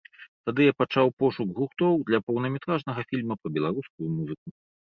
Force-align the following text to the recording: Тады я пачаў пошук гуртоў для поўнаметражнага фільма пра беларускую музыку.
Тады 0.49 0.61
я 0.67 0.71
пачаў 0.81 1.11
пошук 1.23 1.51
гуртоў 1.59 1.93
для 2.07 2.19
поўнаметражнага 2.31 3.01
фільма 3.13 3.33
пра 3.43 3.49
беларускую 3.59 4.07
музыку. 4.19 4.47